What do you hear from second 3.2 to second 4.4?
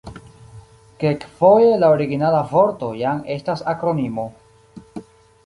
estas akronimo.